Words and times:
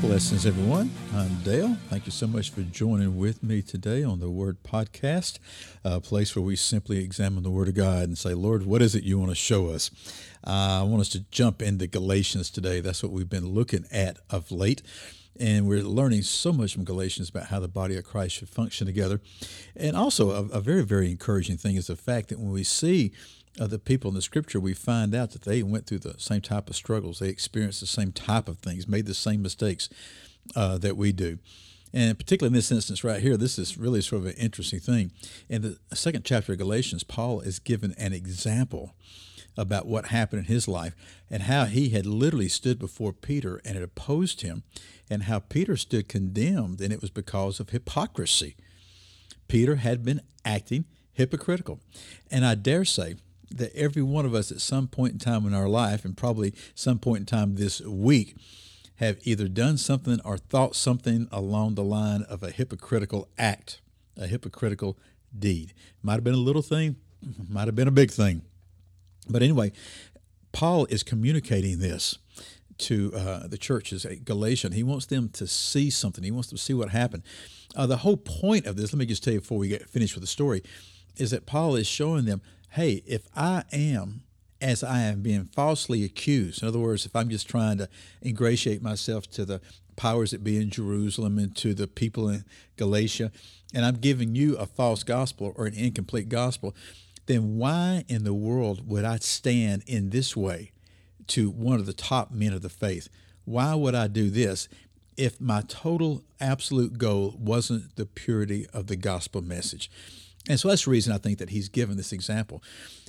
Blessings, 0.00 0.46
everyone. 0.46 0.92
I'm 1.12 1.34
Dale. 1.42 1.76
Thank 1.88 2.06
you 2.06 2.12
so 2.12 2.28
much 2.28 2.50
for 2.50 2.62
joining 2.62 3.16
with 3.18 3.42
me 3.42 3.62
today 3.62 4.04
on 4.04 4.20
the 4.20 4.30
Word 4.30 4.62
Podcast, 4.62 5.40
a 5.82 6.00
place 6.00 6.36
where 6.36 6.42
we 6.44 6.54
simply 6.54 7.02
examine 7.02 7.42
the 7.42 7.50
Word 7.50 7.66
of 7.66 7.74
God 7.74 8.04
and 8.04 8.16
say, 8.16 8.32
Lord, 8.32 8.64
what 8.64 8.80
is 8.80 8.94
it 8.94 9.02
you 9.02 9.18
want 9.18 9.32
to 9.32 9.34
show 9.34 9.70
us? 9.70 9.90
Uh, 10.46 10.80
I 10.80 10.82
want 10.84 11.00
us 11.00 11.08
to 11.10 11.24
jump 11.32 11.60
into 11.60 11.88
Galatians 11.88 12.48
today. 12.48 12.80
That's 12.80 13.02
what 13.02 13.10
we've 13.10 13.28
been 13.28 13.48
looking 13.48 13.86
at 13.90 14.18
of 14.30 14.52
late. 14.52 14.82
And 15.40 15.66
we're 15.66 15.82
learning 15.82 16.22
so 16.22 16.52
much 16.52 16.74
from 16.74 16.84
Galatians 16.84 17.28
about 17.28 17.46
how 17.46 17.58
the 17.58 17.68
body 17.68 17.96
of 17.96 18.04
Christ 18.04 18.36
should 18.36 18.48
function 18.48 18.86
together. 18.86 19.20
And 19.74 19.96
also, 19.96 20.30
a, 20.30 20.58
a 20.58 20.60
very, 20.60 20.84
very 20.84 21.10
encouraging 21.10 21.56
thing 21.56 21.74
is 21.74 21.88
the 21.88 21.96
fact 21.96 22.28
that 22.28 22.38
when 22.38 22.52
we 22.52 22.62
see 22.62 23.12
the 23.66 23.78
people 23.78 24.08
in 24.08 24.14
the 24.14 24.22
scripture, 24.22 24.60
we 24.60 24.74
find 24.74 25.14
out 25.14 25.32
that 25.32 25.42
they 25.42 25.62
went 25.62 25.86
through 25.86 25.98
the 25.98 26.14
same 26.18 26.40
type 26.40 26.70
of 26.70 26.76
struggles. 26.76 27.18
They 27.18 27.28
experienced 27.28 27.80
the 27.80 27.86
same 27.86 28.12
type 28.12 28.48
of 28.48 28.58
things, 28.58 28.86
made 28.86 29.06
the 29.06 29.14
same 29.14 29.42
mistakes 29.42 29.88
uh, 30.54 30.78
that 30.78 30.96
we 30.96 31.12
do. 31.12 31.38
And 31.92 32.18
particularly 32.18 32.52
in 32.52 32.58
this 32.58 32.70
instance 32.70 33.02
right 33.02 33.22
here, 33.22 33.36
this 33.36 33.58
is 33.58 33.78
really 33.78 34.00
sort 34.00 34.22
of 34.22 34.26
an 34.26 34.34
interesting 34.34 34.80
thing. 34.80 35.10
In 35.48 35.62
the 35.62 35.78
second 35.96 36.24
chapter 36.24 36.52
of 36.52 36.58
Galatians, 36.58 37.02
Paul 37.02 37.40
is 37.40 37.58
given 37.58 37.94
an 37.96 38.12
example 38.12 38.94
about 39.56 39.86
what 39.86 40.06
happened 40.06 40.40
in 40.40 40.52
his 40.52 40.68
life 40.68 40.94
and 41.30 41.44
how 41.44 41.64
he 41.64 41.88
had 41.88 42.06
literally 42.06 42.48
stood 42.48 42.78
before 42.78 43.12
Peter 43.12 43.60
and 43.64 43.74
had 43.74 43.82
opposed 43.82 44.42
him, 44.42 44.62
and 45.10 45.24
how 45.24 45.38
Peter 45.40 45.76
stood 45.76 46.08
condemned, 46.08 46.80
and 46.80 46.92
it 46.92 47.00
was 47.00 47.10
because 47.10 47.58
of 47.58 47.70
hypocrisy. 47.70 48.54
Peter 49.48 49.76
had 49.76 50.04
been 50.04 50.20
acting 50.44 50.84
hypocritical. 51.14 51.80
And 52.30 52.44
I 52.44 52.54
dare 52.54 52.84
say 52.84 53.16
that 53.50 53.74
every 53.74 54.02
one 54.02 54.26
of 54.26 54.34
us 54.34 54.52
at 54.52 54.60
some 54.60 54.88
point 54.88 55.14
in 55.14 55.18
time 55.18 55.46
in 55.46 55.54
our 55.54 55.68
life, 55.68 56.04
and 56.04 56.16
probably 56.16 56.54
some 56.74 56.98
point 56.98 57.20
in 57.20 57.26
time 57.26 57.56
this 57.56 57.80
week, 57.80 58.36
have 58.96 59.18
either 59.22 59.48
done 59.48 59.78
something 59.78 60.20
or 60.24 60.36
thought 60.36 60.74
something 60.74 61.28
along 61.30 61.74
the 61.74 61.84
line 61.84 62.22
of 62.22 62.42
a 62.42 62.50
hypocritical 62.50 63.28
act, 63.38 63.80
a 64.16 64.26
hypocritical 64.26 64.98
deed. 65.36 65.72
Might 66.02 66.14
have 66.14 66.24
been 66.24 66.34
a 66.34 66.38
little 66.38 66.62
thing, 66.62 66.96
might 67.48 67.68
have 67.68 67.76
been 67.76 67.88
a 67.88 67.92
big 67.92 68.10
thing. 68.10 68.42
But 69.28 69.42
anyway, 69.42 69.72
Paul 70.52 70.86
is 70.86 71.02
communicating 71.02 71.78
this 71.78 72.18
to 72.78 73.12
uh, 73.14 73.46
the 73.46 73.58
churches 73.58 74.04
at 74.04 74.24
Galatian. 74.24 74.72
He 74.72 74.82
wants 74.82 75.06
them 75.06 75.28
to 75.30 75.46
see 75.46 75.90
something. 75.90 76.24
He 76.24 76.30
wants 76.30 76.48
them 76.48 76.58
to 76.58 76.62
see 76.62 76.74
what 76.74 76.90
happened. 76.90 77.22
Uh, 77.76 77.86
the 77.86 77.98
whole 77.98 78.16
point 78.16 78.66
of 78.66 78.76
this, 78.76 78.92
let 78.92 78.98
me 78.98 79.06
just 79.06 79.22
tell 79.22 79.34
you 79.34 79.40
before 79.40 79.58
we 79.58 79.68
get 79.68 79.88
finished 79.88 80.14
with 80.14 80.22
the 80.22 80.28
story, 80.28 80.62
is 81.16 81.30
that 81.32 81.46
Paul 81.46 81.76
is 81.76 81.86
showing 81.86 82.24
them, 82.24 82.40
hey, 82.70 83.02
if 83.06 83.26
I 83.34 83.64
am 83.72 84.22
as 84.60 84.82
I 84.82 85.00
am 85.00 85.22
being 85.22 85.44
falsely 85.54 86.04
accused, 86.04 86.62
in 86.62 86.68
other 86.68 86.78
words, 86.78 87.06
if 87.06 87.14
I'm 87.14 87.28
just 87.28 87.48
trying 87.48 87.78
to 87.78 87.88
ingratiate 88.24 88.82
myself 88.82 89.30
to 89.32 89.44
the 89.44 89.60
powers 89.96 90.30
that 90.30 90.44
be 90.44 90.56
in 90.56 90.70
Jerusalem 90.70 91.38
and 91.38 91.54
to 91.56 91.74
the 91.74 91.86
people 91.86 92.28
in 92.28 92.44
Galatia, 92.76 93.30
and 93.74 93.84
I'm 93.84 93.96
giving 93.96 94.34
you 94.34 94.56
a 94.56 94.66
false 94.66 95.02
gospel 95.02 95.52
or 95.56 95.66
an 95.66 95.74
incomplete 95.74 96.28
gospel, 96.28 96.74
then 97.26 97.58
why 97.58 98.04
in 98.08 98.24
the 98.24 98.34
world 98.34 98.88
would 98.88 99.04
I 99.04 99.18
stand 99.18 99.82
in 99.86 100.10
this 100.10 100.36
way 100.36 100.72
to 101.28 101.50
one 101.50 101.78
of 101.78 101.86
the 101.86 101.92
top 101.92 102.30
men 102.30 102.52
of 102.52 102.62
the 102.62 102.68
faith? 102.68 103.08
Why 103.44 103.74
would 103.74 103.94
I 103.94 104.08
do 104.08 104.30
this 104.30 104.68
if 105.16 105.40
my 105.40 105.62
total 105.62 106.22
absolute 106.40 106.96
goal 106.96 107.34
wasn't 107.38 107.96
the 107.96 108.06
purity 108.06 108.66
of 108.72 108.86
the 108.86 108.96
gospel 108.96 109.42
message? 109.42 109.90
And 110.48 110.58
so 110.58 110.68
that's 110.68 110.84
the 110.84 110.90
reason 110.90 111.12
I 111.12 111.18
think 111.18 111.38
that 111.38 111.50
he's 111.50 111.68
given 111.68 111.96
this 111.96 112.12
example. 112.12 112.62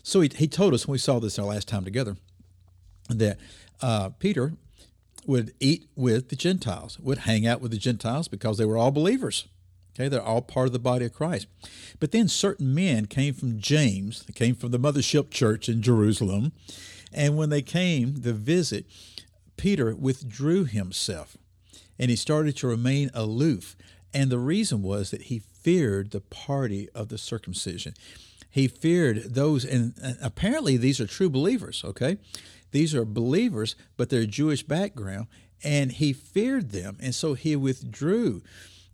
So 0.03 0.21
he, 0.21 0.29
he 0.35 0.47
told 0.47 0.73
us 0.73 0.87
when 0.87 0.93
we 0.93 0.97
saw 0.97 1.19
this 1.19 1.39
our 1.39 1.45
last 1.45 1.67
time 1.67 1.83
together 1.83 2.17
that 3.09 3.39
uh, 3.81 4.09
Peter 4.19 4.53
would 5.25 5.53
eat 5.59 5.87
with 5.95 6.29
the 6.29 6.35
Gentiles, 6.35 6.99
would 6.99 7.19
hang 7.19 7.45
out 7.45 7.61
with 7.61 7.71
the 7.71 7.77
Gentiles 7.77 8.27
because 8.27 8.57
they 8.57 8.65
were 8.65 8.77
all 8.77 8.91
believers. 8.91 9.47
Okay, 9.95 10.07
they're 10.07 10.21
all 10.21 10.41
part 10.41 10.67
of 10.67 10.73
the 10.73 10.79
body 10.79 11.05
of 11.05 11.13
Christ. 11.13 11.47
But 11.99 12.11
then 12.11 12.27
certain 12.27 12.73
men 12.73 13.05
came 13.05 13.33
from 13.33 13.59
James, 13.59 14.23
they 14.23 14.33
came 14.33 14.55
from 14.55 14.71
the 14.71 14.79
mothership 14.79 15.29
church 15.29 15.67
in 15.67 15.81
Jerusalem, 15.81 16.53
and 17.11 17.35
when 17.35 17.49
they 17.49 17.61
came 17.61 18.21
to 18.21 18.33
visit, 18.33 18.85
Peter 19.57 19.93
withdrew 19.95 20.65
himself 20.65 21.37
and 21.97 22.09
he 22.09 22.15
started 22.15 22.55
to 22.57 22.67
remain 22.67 23.11
aloof. 23.13 23.75
And 24.13 24.31
the 24.31 24.39
reason 24.39 24.81
was 24.81 25.11
that 25.11 25.23
he 25.23 25.41
feared 25.61 26.11
the 26.11 26.21
party 26.21 26.89
of 26.95 27.09
the 27.09 27.17
circumcision. 27.17 27.93
He 28.49 28.67
feared 28.67 29.35
those, 29.35 29.63
and 29.63 29.93
apparently 30.21 30.77
these 30.77 30.99
are 30.99 31.07
true 31.07 31.29
believers, 31.29 31.83
okay? 31.85 32.17
These 32.71 32.95
are 32.95 33.05
believers, 33.05 33.75
but 33.97 34.09
they're 34.09 34.25
Jewish 34.25 34.63
background, 34.63 35.27
and 35.63 35.91
he 35.91 36.13
feared 36.13 36.71
them, 36.71 36.97
and 37.01 37.13
so 37.13 37.33
he 37.33 37.55
withdrew. 37.55 38.41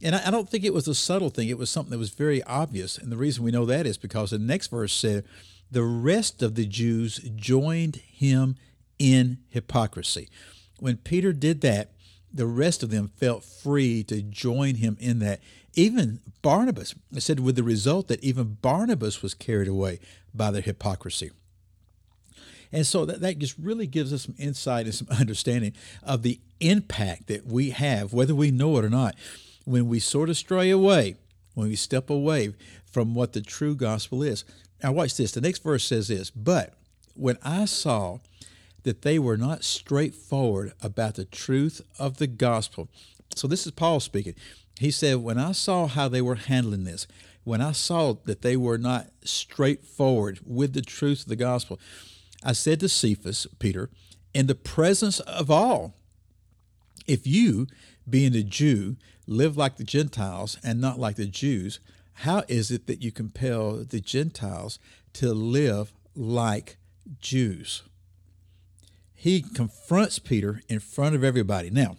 And 0.02 0.16
I, 0.16 0.30
don't 0.30 0.50
think 0.50 0.64
it 0.64 0.74
was 0.74 0.88
a 0.88 0.96
subtle 0.96 1.30
thing. 1.30 1.48
It 1.48 1.58
was 1.58 1.70
something 1.70 1.92
that 1.92 1.98
was 1.98 2.10
very 2.10 2.44
obvious. 2.44 2.98
And 2.98 3.12
the 3.12 3.18
reason 3.18 3.44
we 3.44 3.52
know 3.52 3.66
that 3.66 3.88
is 3.88 3.98
because 3.98 4.32
the 4.32 4.38
next 4.38 4.68
verse 4.68 4.94
said, 4.94 5.24
the 5.72 5.84
rest 5.84 6.44
of 6.44 6.56
the 6.56 6.66
Jews 6.66 7.18
joined 7.36 7.96
him 7.96 8.56
in 9.00 9.40
hypocrisy. 9.50 10.30
When 10.80 10.98
Peter 10.98 11.34
did 11.34 11.62
that, 11.62 11.92
the 12.36 12.46
rest 12.46 12.84
of 12.84 12.90
them 12.90 13.12
felt 13.18 13.44
free 13.44 14.04
to 14.04 14.22
join 14.22 14.76
him 14.76 14.98
in 15.00 15.20
that. 15.20 15.40
Even 15.74 16.20
Barnabas, 16.42 16.96
said, 17.18 17.40
with 17.40 17.56
the 17.56 17.64
result 17.64 18.08
that 18.08 18.24
even 18.24 18.58
Barnabas 18.62 19.22
was 19.22 19.34
carried 19.34 19.68
away 19.68 20.00
by 20.34 20.52
their 20.52 20.62
hypocrisy. 20.62 21.32
And 22.72 22.86
so 22.86 23.06
that, 23.06 23.22
that 23.22 23.40
just 23.40 23.58
really 23.58 23.88
gives 23.88 24.12
us 24.14 24.24
some 24.24 24.36
insight 24.38 24.86
and 24.86 24.96
some 24.96 25.08
understanding 25.20 25.74
of 26.04 26.22
the 26.22 26.40
impact 26.60 27.28
that 27.28 27.46
we 27.46 27.72
have, 27.72 28.14
whether 28.14 28.36
we 28.36 28.52
know 28.52 28.78
it 28.78 28.86
or 28.86 28.90
not 28.90 29.16
when 29.66 29.88
we 29.88 30.00
sort 30.00 30.30
of 30.30 30.38
stray 30.38 30.70
away, 30.70 31.16
when 31.54 31.68
we 31.68 31.76
step 31.76 32.10
away 32.10 32.54
from 32.86 33.14
what 33.14 33.34
the 33.34 33.42
true 33.42 33.76
gospel 33.76 34.24
is. 34.24 34.46
Now, 34.82 34.94
watch 34.94 35.18
this. 35.18 35.32
The 35.32 35.42
next 35.42 35.64
verse 35.64 35.84
says 35.84 36.08
this 36.08 36.30
But 36.32 36.74
when 37.16 37.38
I 37.44 37.66
saw 37.66 38.20
that 38.86 39.02
they 39.02 39.20
were 39.20 39.38
not 39.38 39.64
straightforward 39.64 40.72
about 40.82 41.16
the 41.16 41.26
truth 41.26 41.82
of 42.00 42.18
the 42.18 42.28
gospel, 42.28 42.88
so 43.36 43.48
this 43.48 43.66
is 43.66 43.72
Paul 43.72 44.00
speaking. 44.00 44.36
He 44.80 44.92
said, 44.92 45.18
When 45.18 45.38
I 45.38 45.52
saw 45.52 45.88
how 45.88 46.08
they 46.08 46.22
were 46.22 46.36
handling 46.36 46.86
this, 46.86 47.08
when 47.44 47.62
I 47.62 47.74
saw 47.74 48.14
that 48.26 48.42
they 48.42 48.56
were 48.56 48.78
not 48.78 49.08
straightforward 49.24 50.40
with 50.46 50.74
the 50.74 50.82
truth 50.82 51.24
of 51.24 51.28
the 51.28 51.36
gospel, 51.36 51.80
I 52.44 52.54
said 52.54 52.80
to 52.80 52.90
Cephas, 52.90 53.48
Peter, 53.60 53.90
in 54.34 54.48
the 54.48 54.56
presence 54.56 55.20
of 55.22 55.52
all, 55.52 55.94
if 57.08 57.28
you, 57.28 57.68
being 58.10 58.36
a 58.36 58.44
Jew, 58.44 58.98
live 59.28 59.58
like 59.58 59.78
the 59.78 59.84
Gentiles 59.84 60.58
and 60.64 60.80
not 60.80 61.00
like 61.00 61.16
the 61.16 61.26
Jews, 61.26 61.80
how 62.20 62.44
is 62.48 62.72
it 62.72 62.88
that 62.88 63.02
you 63.02 63.12
compel 63.12 63.84
the 63.84 64.00
Gentiles 64.00 64.80
to 65.14 65.34
live 65.34 65.94
like 66.16 66.78
Jews? 67.20 67.84
He 69.16 69.42
confronts 69.42 70.20
Peter 70.20 70.62
in 70.70 70.80
front 70.80 71.16
of 71.16 71.24
everybody. 71.24 71.70
Now, 71.70 71.98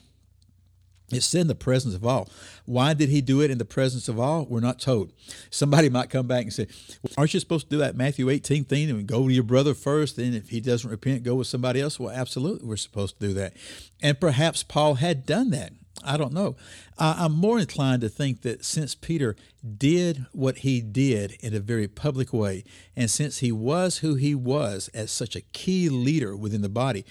it's 1.10 1.34
in 1.34 1.46
the 1.46 1.54
presence 1.54 1.94
of 1.94 2.04
all. 2.04 2.28
Why 2.64 2.92
did 2.92 3.10
he 3.10 3.20
do 3.20 3.40
it 3.40 3.50
in 3.50 3.58
the 3.58 3.64
presence 3.64 4.08
of 4.08 4.18
all? 4.18 4.44
We're 4.44 4.60
not 4.60 4.80
told. 4.80 5.12
Somebody 5.50 5.88
might 5.88 6.10
come 6.10 6.26
back 6.26 6.42
and 6.42 6.52
say, 6.52 6.66
well, 7.02 7.12
Aren't 7.16 7.32
you 7.32 7.40
supposed 7.40 7.70
to 7.70 7.76
do 7.76 7.78
that 7.78 7.96
Matthew 7.96 8.28
18 8.28 8.64
thing 8.64 8.90
and 8.90 9.06
go 9.06 9.28
to 9.28 9.32
your 9.32 9.44
brother 9.44 9.72
first? 9.72 10.16
Then, 10.16 10.34
if 10.34 10.48
he 10.48 10.60
doesn't 10.60 10.90
repent, 10.90 11.22
go 11.22 11.36
with 11.36 11.46
somebody 11.46 11.80
else? 11.80 12.00
Well, 12.00 12.14
absolutely, 12.14 12.66
we're 12.66 12.76
supposed 12.76 13.20
to 13.20 13.28
do 13.28 13.34
that. 13.34 13.54
And 14.02 14.18
perhaps 14.18 14.64
Paul 14.64 14.94
had 14.94 15.24
done 15.26 15.50
that. 15.50 15.72
I 16.04 16.16
don't 16.16 16.32
know. 16.32 16.56
I'm 16.98 17.32
more 17.32 17.58
inclined 17.58 18.02
to 18.02 18.08
think 18.08 18.42
that 18.42 18.64
since 18.64 18.94
Peter 18.94 19.36
did 19.76 20.26
what 20.32 20.58
he 20.58 20.80
did 20.80 21.36
in 21.40 21.54
a 21.54 21.60
very 21.60 21.88
public 21.88 22.32
way, 22.32 22.64
and 22.94 23.10
since 23.10 23.38
he 23.38 23.50
was 23.50 23.98
who 23.98 24.14
he 24.14 24.34
was 24.34 24.88
as 24.94 25.10
such 25.10 25.34
a 25.34 25.40
key 25.40 25.88
leader 25.88 26.36
within 26.36 26.62
the 26.62 26.68
body, 26.68 27.04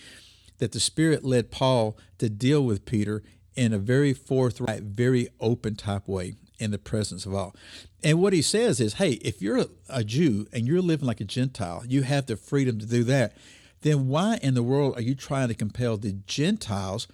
that 0.60 0.72
the 0.72 0.80
Spirit 0.80 1.26
led 1.26 1.52
Paul 1.52 1.98
to 2.20 2.30
deal 2.30 2.64
with 2.64 2.86
Peter 2.86 3.24
in 3.56 3.74
a 3.74 3.78
very 3.78 4.14
forthright, 4.14 4.84
very 4.84 5.28
open 5.40 5.76
type 5.76 6.08
way 6.08 6.36
in 6.60 6.72
the 6.72 6.78
presence 6.78 7.26
of 7.26 7.34
all. 7.34 7.56
And 8.04 8.22
what 8.22 8.34
he 8.34 8.42
says 8.42 8.80
is, 8.80 8.94
hey, 8.94 9.14
if 9.14 9.42
you're 9.42 9.66
a 9.90 10.04
Jew 10.04 10.48
and 10.54 10.68
you're 10.68 10.82
living 10.82 11.08
like 11.08 11.20
a 11.20 11.26
Gentile, 11.26 11.84
you 11.88 12.04
have 12.04 12.28
the 12.28 12.38
freedom 12.38 12.80
to 12.80 12.86
do 12.86 13.04
that. 13.06 13.36
Then 13.82 14.08
why 14.08 14.40
in 14.42 14.54
the 14.54 14.64
world 14.64 14.98
are 14.98 15.02
you 15.02 15.16
trying 15.16 15.50
to 15.50 15.54
compel 15.54 15.98
the 15.98 16.14
Gentiles 16.26 17.08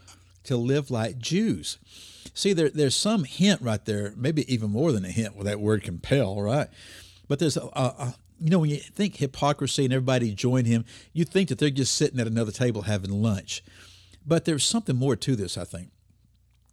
to 0.44 0.58
live 0.58 0.92
like 0.92 1.18
Jews. 1.18 1.78
See, 2.34 2.54
there, 2.54 2.70
there's 2.70 2.96
some 2.96 3.24
hint 3.24 3.62
right 3.62 3.84
there, 3.86 4.14
maybe 4.16 4.52
even 4.52 4.70
more 4.70 4.92
than 4.92 5.06
a 5.06 5.12
hint 5.12 5.36
with 5.36 5.48
that 5.48 5.60
word 5.60 5.84
compel, 5.84 6.42
right? 6.42 6.68
But 7.28 7.40
there's 7.40 7.58
a, 7.58 7.64
a, 7.74 7.82
a 7.98 8.16
you 8.40 8.50
know, 8.50 8.60
when 8.60 8.72
you 8.72 8.78
think 8.78 9.18
hypocrisy 9.18 9.86
and 9.86 9.94
everybody 9.94 10.34
join 10.34 10.66
him, 10.66 10.84
you 11.14 11.26
think 11.26 11.50
that 11.50 11.60
they're 11.60 11.70
just 11.70 11.94
sitting 11.94 12.20
at 12.20 12.28
another 12.28 12.52
table 12.52 12.84
having 12.84 13.12
lunch. 13.12 13.64
But 14.26 14.46
there's 14.46 14.64
something 14.64 14.96
more 14.96 15.16
to 15.16 15.36
this, 15.36 15.58
I 15.58 15.64
think. 15.64 15.90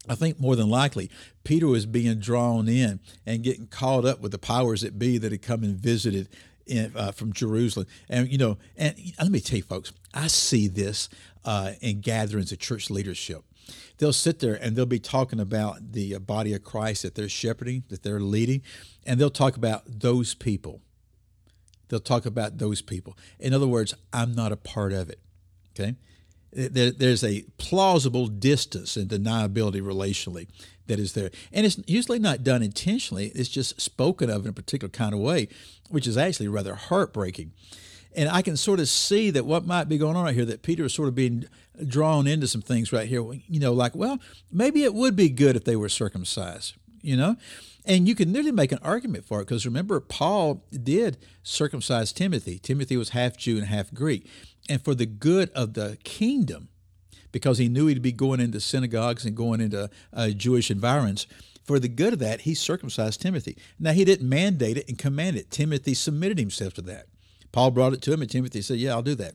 I 0.09 0.15
think 0.15 0.41
more 0.41 0.57
than 0.57 0.71
likely, 0.71 1.11
Peter 1.45 1.67
was 1.67 1.85
being 1.85 2.19
drawn 2.19 2.69
in 2.69 3.01
and 3.27 3.43
getting 3.43 3.67
caught 3.67 4.07
up 4.07 4.21
with 4.21 4.33
the 4.33 4.39
powers 4.39 4.81
that 4.81 4.99
be 4.99 5.19
that 5.19 5.33
had 5.33 5.43
come 5.43 5.63
and 5.63 5.77
visited 5.77 6.29
in, 6.67 6.93
uh, 6.97 7.13
from 7.13 7.33
Jerusalem. 7.35 7.87
And, 8.09 8.31
you 8.31 8.39
know, 8.39 8.57
and 8.77 8.95
let 9.21 9.31
me 9.31 9.41
tell 9.41 9.59
you, 9.59 9.63
folks, 9.63 9.93
I 10.15 10.29
see 10.29 10.69
this 10.69 11.11
uh, 11.45 11.73
in 11.83 12.01
gatherings 12.01 12.53
of 12.53 12.59
church 12.59 12.89
leadership. 12.89 13.45
They'll 13.99 14.13
sit 14.13 14.41
there 14.41 14.55
and 14.55 14.77
they'll 14.77 14.87
be 14.87 14.99
talking 14.99 15.41
about 15.41 15.93
the 15.93 16.15
uh, 16.15 16.19
body 16.19 16.55
of 16.55 16.65
Christ 16.65 17.03
that 17.03 17.15
they're 17.15 17.29
shepherding, 17.29 17.85
that 17.89 18.03
they're 18.03 18.21
leading, 18.21 18.63
and 19.07 19.21
they'll 19.21 19.31
talk 19.31 19.57
about 19.57 19.83
those 19.87 20.35
people. 20.35 20.81
They'll 21.89 22.01
talk 22.01 22.27
about 22.27 22.59
those 22.59 22.83
people. 22.83 23.17
In 23.39 23.55
other 23.55 23.67
words, 23.67 23.95
I'm 24.13 24.35
not 24.35 24.53
a 24.53 24.57
part 24.57 24.93
of 24.93 25.09
it. 25.09 25.21
Okay? 25.79 25.97
There, 26.53 26.91
there's 26.91 27.25
a 27.25 27.45
plausible 27.59 28.27
distance 28.27 28.97
and 28.97 29.09
deniability 29.09 29.83
relationally 29.83 30.49
that 30.87 30.99
is 30.99 31.13
there. 31.13 31.31
And 31.53 31.65
it's 31.65 31.79
usually 31.87 32.19
not 32.19 32.43
done 32.43 32.63
intentionally, 32.63 33.27
it's 33.35 33.49
just 33.49 33.81
spoken 33.81 34.31
of 34.31 34.45
in 34.45 34.51
a 34.51 34.55
particular 34.55 34.91
kind 34.91 35.15
of 35.15 35.21
way, 35.21 35.49
which 35.91 36.07
is 36.07 36.17
actually 36.17 36.49
rather 36.49 36.75
heartbreaking. 36.75 37.53
And 38.19 38.29
I 38.29 38.43
can 38.43 38.57
sort 38.57 38.81
of 38.81 38.89
see 38.89 39.31
that 39.31 39.47
what 39.47 39.65
might 39.65 39.89
be 39.89 39.97
going 39.97 40.17
on 40.17 40.25
right 40.25 40.35
here, 40.35 40.45
that 40.47 40.63
Peter 40.63 40.85
is 40.85 40.93
sort 40.93 41.07
of 41.07 41.15
being 41.15 41.45
drawn 41.87 42.27
into 42.27 42.49
some 42.49 42.63
things 42.63 42.93
right 42.93 43.07
here. 43.07 43.23
You 43.47 43.61
know, 43.61 43.73
like, 43.73 43.95
well, 43.95 44.19
maybe 44.51 44.83
it 44.83 44.93
would 44.93 45.15
be 45.15 45.29
good 45.29 45.55
if 45.55 45.63
they 45.63 45.77
were 45.77 45.89
circumcised, 45.89 46.75
you 47.01 47.17
know? 47.17 47.37
And 47.85 48.09
you 48.09 48.17
can 48.17 48.33
nearly 48.33 48.51
make 48.51 48.73
an 48.73 48.81
argument 48.83 49.25
for 49.25 49.41
it 49.41 49.45
because 49.45 49.65
remember, 49.65 50.01
Paul 50.01 50.65
did 50.73 51.17
circumcise 51.45 52.13
Timothy. 52.13 52.59
Timothy 52.59 52.97
was 52.97 53.11
half 53.11 53.37
Jew 53.37 53.57
and 53.57 53.67
half 53.67 53.95
Greek. 53.95 54.29
And 54.69 54.83
for 54.83 54.97
the 54.97 55.07
good 55.07 55.51
of 55.51 55.75
the 55.75 55.97
kingdom, 56.03 56.71
because 57.31 57.59
he 57.59 57.69
knew 57.69 57.87
he'd 57.87 58.03
be 58.03 58.11
going 58.11 58.41
into 58.41 58.59
synagogues 58.59 59.25
and 59.25 59.37
going 59.37 59.61
into 59.61 59.91
uh, 60.13 60.31
Jewish 60.31 60.73
environs. 60.73 61.29
For 61.65 61.79
the 61.79 61.89
good 61.89 62.15
of 62.15 62.19
that, 62.19 62.41
he 62.41 62.55
circumcised 62.55 63.23
Timothy. 63.23 63.57
Now, 63.79 63.93
he 63.93 64.05
didn't 64.05 64.29
mandate 64.29 64.77
it 64.77 64.89
and 64.89 64.99
command 64.99 65.37
it. 65.37 65.53
Timothy 65.53 65.95
submitted 65.95 66.41
himself 66.41 66.75
to 66.75 66.83
that. 66.83 67.07
Paul 67.53 67.71
brought 67.71 67.93
it 67.93 68.03
to 68.03 68.13
him, 68.13 68.23
and 68.23 68.31
Timothy 68.31 68.63
said, 68.63 68.79
Yeah, 68.79 68.93
I'll 68.93 69.03
do 69.03 69.15
that. 69.17 69.35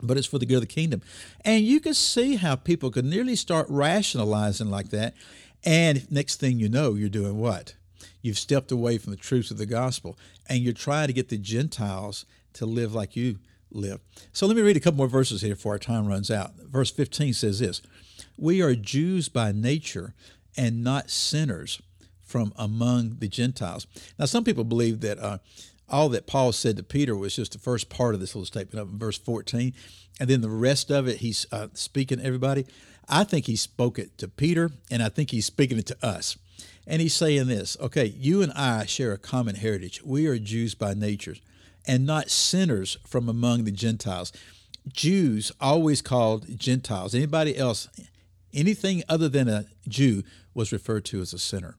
But 0.00 0.16
it's 0.16 0.26
for 0.26 0.38
the 0.38 0.46
good 0.46 0.56
of 0.56 0.60
the 0.62 0.66
kingdom. 0.66 1.02
And 1.44 1.64
you 1.64 1.80
can 1.80 1.94
see 1.94 2.36
how 2.36 2.54
people 2.54 2.90
could 2.90 3.04
nearly 3.04 3.34
start 3.34 3.66
rationalizing 3.68 4.70
like 4.70 4.90
that. 4.90 5.14
And 5.64 6.10
next 6.10 6.36
thing 6.36 6.60
you 6.60 6.68
know, 6.68 6.94
you're 6.94 7.08
doing 7.08 7.38
what? 7.38 7.74
You've 8.22 8.38
stepped 8.38 8.70
away 8.70 8.98
from 8.98 9.10
the 9.10 9.16
truth 9.16 9.50
of 9.50 9.58
the 9.58 9.66
gospel, 9.66 10.16
and 10.48 10.60
you're 10.60 10.72
trying 10.72 11.08
to 11.08 11.12
get 11.12 11.28
the 11.28 11.38
Gentiles 11.38 12.26
to 12.54 12.66
live 12.66 12.94
like 12.94 13.16
you 13.16 13.38
live. 13.70 14.00
So 14.32 14.46
let 14.46 14.56
me 14.56 14.62
read 14.62 14.76
a 14.76 14.80
couple 14.80 14.98
more 14.98 15.08
verses 15.08 15.42
here 15.42 15.54
before 15.54 15.72
our 15.72 15.78
time 15.78 16.06
runs 16.06 16.30
out. 16.30 16.54
Verse 16.56 16.90
15 16.90 17.34
says 17.34 17.58
this 17.58 17.82
We 18.36 18.62
are 18.62 18.74
Jews 18.74 19.28
by 19.28 19.52
nature 19.52 20.14
and 20.56 20.82
not 20.82 21.10
sinners 21.10 21.80
from 22.22 22.52
among 22.56 23.16
the 23.20 23.28
Gentiles. 23.28 23.86
Now, 24.18 24.26
some 24.26 24.44
people 24.44 24.64
believe 24.64 25.00
that 25.00 25.18
uh, 25.18 25.38
all 25.88 26.08
that 26.10 26.26
Paul 26.26 26.52
said 26.52 26.76
to 26.76 26.82
Peter 26.82 27.16
was 27.16 27.36
just 27.36 27.52
the 27.52 27.58
first 27.58 27.88
part 27.88 28.14
of 28.14 28.20
this 28.20 28.34
little 28.34 28.46
statement 28.46 28.80
up 28.80 28.92
in 28.92 28.98
verse 28.98 29.18
14, 29.18 29.72
and 30.20 30.28
then 30.28 30.40
the 30.40 30.50
rest 30.50 30.90
of 30.90 31.08
it 31.08 31.18
he's 31.18 31.46
uh, 31.52 31.68
speaking 31.74 32.18
to 32.18 32.24
everybody. 32.24 32.66
I 33.08 33.24
think 33.24 33.46
he 33.46 33.56
spoke 33.56 33.98
it 33.98 34.18
to 34.18 34.28
Peter, 34.28 34.70
and 34.90 35.02
I 35.02 35.08
think 35.08 35.30
he's 35.30 35.46
speaking 35.46 35.78
it 35.78 35.86
to 35.86 36.06
us. 36.06 36.36
And 36.86 37.02
he's 37.02 37.14
saying 37.14 37.48
this 37.48 37.76
okay, 37.80 38.06
you 38.06 38.42
and 38.42 38.52
I 38.52 38.86
share 38.86 39.12
a 39.12 39.18
common 39.18 39.56
heritage. 39.56 40.02
We 40.02 40.26
are 40.26 40.38
Jews 40.38 40.74
by 40.74 40.94
nature 40.94 41.36
and 41.86 42.04
not 42.04 42.30
sinners 42.30 42.98
from 43.06 43.28
among 43.28 43.64
the 43.64 43.72
Gentiles. 43.72 44.32
Jews 44.92 45.50
always 45.60 46.02
called 46.02 46.58
Gentiles. 46.58 47.14
Anybody 47.14 47.56
else, 47.56 47.88
anything 48.54 49.02
other 49.08 49.28
than 49.28 49.48
a 49.48 49.66
Jew 49.88 50.22
was 50.54 50.72
referred 50.72 51.04
to 51.06 51.20
as 51.20 51.32
a 51.32 51.38
sinner. 51.38 51.76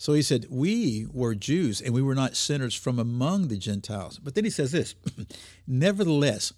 So 0.00 0.14
he 0.14 0.22
said, 0.22 0.46
We 0.48 1.06
were 1.12 1.34
Jews 1.34 1.82
and 1.82 1.92
we 1.92 2.00
were 2.00 2.14
not 2.14 2.34
sinners 2.34 2.74
from 2.74 2.98
among 2.98 3.48
the 3.48 3.58
Gentiles. 3.58 4.18
But 4.18 4.34
then 4.34 4.44
he 4.44 4.50
says 4.50 4.72
this 4.72 4.94
Nevertheless, 5.66 6.54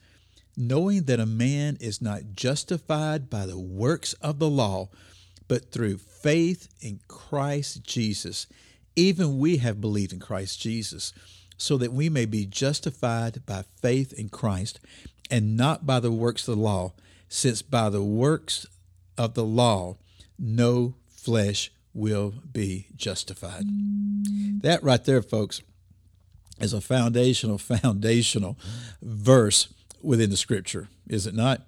knowing 0.57 1.03
that 1.05 1.19
a 1.19 1.27
man 1.27 1.77
is 1.81 2.01
not 2.01 2.35
justified 2.37 3.29
by 3.29 3.47
the 3.47 3.59
works 3.59 4.13
of 4.23 4.39
the 4.39 4.49
law, 4.49 4.91
but 5.49 5.73
through 5.73 5.99
faith 5.99 6.69
in 6.81 7.01
Christ 7.09 7.83
Jesus, 7.83 8.47
even 8.95 9.41
we 9.41 9.57
have 9.57 9.81
believed 9.81 10.13
in 10.13 10.21
Christ 10.21 10.61
Jesus 10.61 11.13
so 11.57 11.77
that 11.79 11.93
we 11.93 12.09
may 12.09 12.27
be 12.27 12.47
justified 12.47 13.45
by 13.45 13.65
faith 13.81 14.13
in 14.13 14.29
Christ 14.29 14.79
and 15.33 15.57
not 15.57 15.85
by 15.85 15.99
the 15.99 16.13
works 16.13 16.47
of 16.47 16.55
the 16.55 16.63
law, 16.63 16.93
since 17.29 17.61
by 17.61 17.91
the 17.91 18.05
works 18.05 18.67
of 19.19 19.35
the 19.35 19.45
law 19.45 19.97
no 20.39 20.95
flesh 21.09 21.73
will 21.95 22.35
be 22.53 22.87
justified. 22.97 23.65
That 24.63 24.83
right 24.83 25.05
there, 25.05 25.23
folks, 25.23 25.63
is 26.61 26.73
a 26.73 26.81
foundational, 26.81 27.59
foundational 27.59 28.59
verse 29.03 29.73
within 30.03 30.31
the 30.31 30.37
scripture, 30.37 30.89
is 31.09 31.27
it 31.27 31.35
not? 31.35 31.63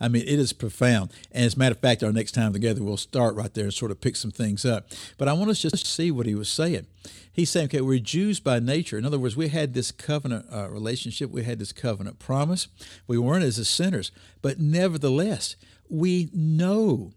I 0.00 0.08
mean, 0.08 0.22
it 0.22 0.38
is 0.38 0.52
profound. 0.52 1.12
And 1.30 1.44
as 1.44 1.54
a 1.54 1.58
matter 1.58 1.72
of 1.72 1.80
fact, 1.80 2.02
our 2.02 2.12
next 2.12 2.32
time 2.32 2.52
together, 2.52 2.82
we'll 2.82 2.96
start 2.96 3.36
right 3.36 3.52
there 3.54 3.64
and 3.64 3.74
sort 3.74 3.90
of 3.90 4.00
pick 4.00 4.16
some 4.16 4.30
things 4.30 4.64
up. 4.64 4.88
But 5.18 5.28
I 5.28 5.32
want 5.32 5.50
us 5.50 5.62
just 5.62 5.76
to 5.76 5.86
see 5.90 6.10
what 6.10 6.26
he 6.26 6.34
was 6.34 6.48
saying. 6.48 6.86
He's 7.32 7.50
saying, 7.50 7.66
okay, 7.66 7.80
we're 7.80 8.00
Jews 8.00 8.40
by 8.40 8.58
nature. 8.58 8.98
In 8.98 9.06
other 9.06 9.18
words, 9.18 9.36
we 9.36 9.48
had 9.48 9.72
this 9.72 9.92
covenant 9.92 10.46
uh, 10.52 10.68
relationship, 10.68 11.30
we 11.30 11.44
had 11.44 11.58
this 11.58 11.72
covenant 11.72 12.18
promise. 12.18 12.68
We 13.06 13.18
weren't 13.18 13.44
as 13.44 13.68
sinners. 13.68 14.10
But 14.42 14.58
nevertheless, 14.58 15.56
we 15.88 16.28
know 16.32 17.12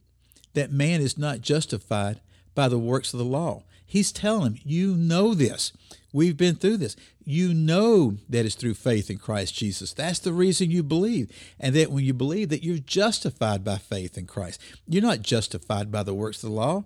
that 0.53 0.71
man 0.71 1.01
is 1.01 1.18
not 1.18 1.42
justified 1.42 2.19
by 2.57 2.68
the 2.68 2.80
works 2.80 3.13
of 3.13 3.19
the 3.19 3.25
law. 3.25 3.62
He's 3.86 4.12
telling 4.12 4.56
him, 4.56 4.62
You 4.65 4.95
know 4.95 5.36
this. 5.36 5.71
We've 6.12 6.36
been 6.36 6.56
through 6.56 6.77
this. 6.77 6.95
You 7.24 7.54
know 7.54 8.18
that 8.27 8.45
it's 8.45 8.56
through 8.56 8.74
faith 8.74 9.12
in 9.12 9.19
Christ 9.19 9.54
Jesus. 9.54 9.94
That's 9.94 10.18
the 10.18 10.33
reason 10.33 10.71
you 10.71 10.81
believe. 10.81 11.30
And 11.59 11.75
that 11.75 11.92
when 11.92 12.04
you 12.04 12.15
believe 12.15 12.50
that 12.50 12.63
you're 12.63 12.80
justified 12.80 13.63
by 13.63 13.77
faith 13.77 14.18
in 14.18 14.25
Christ, 14.25 14.59
you're 14.88 15.04
not 15.04 15.21
justified 15.21 15.92
by 15.92 16.01
the 16.01 16.15
works 16.15 16.44
of 16.44 16.50
the 16.50 16.56
law. 16.56 16.86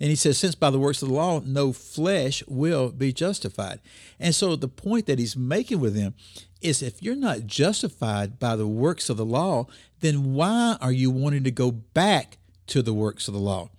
And 0.00 0.10
he 0.10 0.16
says, 0.16 0.38
since 0.38 0.56
by 0.56 0.70
the 0.70 0.78
works 0.78 1.02
of 1.02 1.08
the 1.08 1.14
law, 1.14 1.40
no 1.44 1.72
flesh 1.72 2.42
will 2.48 2.90
be 2.90 3.12
justified. 3.12 3.80
And 4.18 4.34
so 4.34 4.56
the 4.56 4.68
point 4.68 5.06
that 5.06 5.18
he's 5.18 5.36
making 5.36 5.78
with 5.78 5.94
them 5.94 6.14
is 6.60 6.82
if 6.82 7.02
you're 7.02 7.14
not 7.14 7.46
justified 7.46 8.40
by 8.40 8.56
the 8.56 8.66
works 8.66 9.08
of 9.08 9.16
the 9.16 9.24
law, 9.24 9.66
then 10.00 10.34
why 10.34 10.76
are 10.80 10.92
you 10.92 11.10
wanting 11.10 11.44
to 11.44 11.50
go 11.50 11.70
back 11.70 12.38
to 12.68 12.82
the 12.82 12.94
works 12.94 13.28
of 13.28 13.34
the 13.34 13.40
law? 13.40 13.70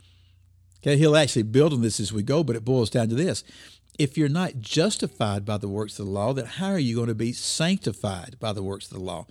Okay, 0.82 0.98
he'll 0.98 1.18
actually 1.18 1.44
build 1.44 1.74
on 1.74 1.82
this 1.82 2.00
as 2.00 2.14
we 2.14 2.24
go, 2.24 2.44
but 2.44 2.56
it 2.56 2.64
boils 2.64 2.90
down 2.90 3.10
to 3.10 3.16
this. 3.16 3.44
If 3.98 4.18
you're 4.18 4.30
not 4.30 4.62
justified 4.62 5.44
by 5.44 5.58
the 5.58 5.68
works 5.68 6.00
of 6.00 6.06
the 6.06 6.12
law, 6.12 6.34
then 6.34 6.46
how 6.46 6.70
are 6.70 6.80
you 6.80 6.96
going 6.96 7.10
to 7.10 7.16
be 7.16 7.34
sanctified 7.34 8.38
by 8.40 8.54
the 8.54 8.64
works 8.64 8.86
of 8.86 8.98
the 8.98 9.04
law? 9.04 9.28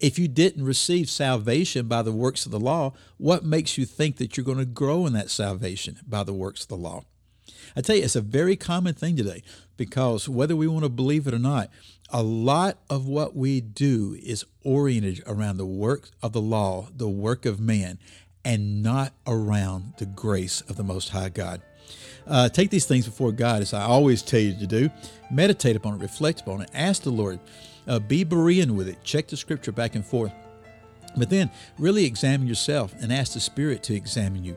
If 0.00 0.18
you 0.18 0.28
didn't 0.28 0.64
receive 0.64 1.10
salvation 1.10 1.88
by 1.88 2.02
the 2.02 2.12
works 2.12 2.46
of 2.46 2.52
the 2.52 2.60
law, 2.60 2.94
what 3.18 3.44
makes 3.44 3.76
you 3.76 3.84
think 3.84 4.16
that 4.16 4.36
you're 4.36 4.44
going 4.44 4.58
to 4.58 4.64
grow 4.64 5.06
in 5.06 5.12
that 5.12 5.30
salvation 5.30 5.98
by 6.06 6.22
the 6.22 6.34
works 6.34 6.62
of 6.62 6.68
the 6.68 6.76
law? 6.76 7.04
I 7.76 7.82
tell 7.82 7.96
you, 7.96 8.04
it's 8.04 8.16
a 8.16 8.22
very 8.22 8.56
common 8.56 8.94
thing 8.94 9.16
today 9.16 9.42
because 9.76 10.28
whether 10.28 10.56
we 10.56 10.66
want 10.66 10.84
to 10.84 10.90
believe 10.90 11.26
it 11.26 11.34
or 11.34 11.38
not, 11.38 11.70
a 12.10 12.22
lot 12.22 12.78
of 12.88 13.06
what 13.06 13.34
we 13.34 13.60
do 13.60 14.16
is 14.22 14.44
oriented 14.64 15.22
around 15.26 15.56
the 15.56 15.66
work 15.66 16.10
of 16.22 16.32
the 16.32 16.40
law, 16.40 16.88
the 16.94 17.08
work 17.08 17.44
of 17.44 17.60
man, 17.60 17.98
and 18.46 18.80
not 18.80 19.12
around 19.26 19.92
the 19.98 20.06
grace 20.06 20.60
of 20.62 20.76
the 20.76 20.84
Most 20.84 21.10
High 21.10 21.30
God. 21.30 21.60
Uh, 22.28 22.48
take 22.48 22.70
these 22.70 22.86
things 22.86 23.04
before 23.04 23.32
God, 23.32 23.60
as 23.60 23.74
I 23.74 23.82
always 23.82 24.22
tell 24.22 24.40
you 24.40 24.54
to 24.54 24.66
do. 24.68 24.88
Meditate 25.32 25.74
upon 25.74 25.94
it, 25.94 26.00
reflect 26.00 26.42
upon 26.42 26.62
it, 26.62 26.70
ask 26.72 27.02
the 27.02 27.10
Lord, 27.10 27.40
uh, 27.88 27.98
be 27.98 28.24
Berean 28.24 28.70
with 28.76 28.88
it, 28.88 29.02
check 29.02 29.26
the 29.26 29.36
scripture 29.36 29.72
back 29.72 29.96
and 29.96 30.06
forth. 30.06 30.32
But 31.16 31.28
then 31.28 31.50
really 31.76 32.04
examine 32.04 32.46
yourself 32.46 32.94
and 33.00 33.12
ask 33.12 33.32
the 33.32 33.40
Spirit 33.40 33.82
to 33.84 33.94
examine 33.94 34.44
you. 34.44 34.56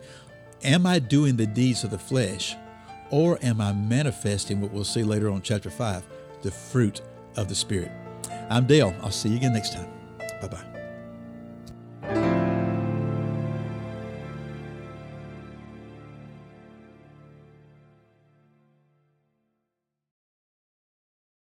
Am 0.63 0.85
I 0.85 0.99
doing 0.99 1.35
the 1.35 1.47
deeds 1.47 1.83
of 1.83 1.89
the 1.89 1.97
flesh, 1.97 2.55
or 3.09 3.39
am 3.41 3.59
I 3.59 3.73
manifesting 3.73 4.61
what 4.61 4.71
we'll 4.71 4.83
see 4.83 5.03
later 5.03 5.31
on, 5.31 5.41
chapter 5.41 5.71
5, 5.71 6.05
the 6.43 6.51
fruit 6.51 7.01
of 7.37 7.49
the 7.49 7.55
Spirit? 7.55 7.91
I'm 8.51 8.67
Dale. 8.67 8.93
I'll 9.01 9.09
see 9.09 9.29
you 9.29 9.37
again 9.37 9.53
next 9.53 9.73
time. 9.73 9.89
Bye 10.41 10.47
bye. 10.47 10.78